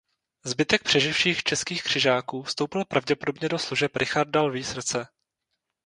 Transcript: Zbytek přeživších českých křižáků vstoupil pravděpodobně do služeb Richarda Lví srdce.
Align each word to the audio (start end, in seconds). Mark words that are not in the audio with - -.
Zbytek 0.43 0.83
přeživších 0.83 1.43
českých 1.43 1.83
křižáků 1.83 2.43
vstoupil 2.43 2.85
pravděpodobně 2.85 3.49
do 3.49 3.59
služeb 3.59 3.95
Richarda 3.95 4.41
Lví 4.43 4.63
srdce. 4.63 5.07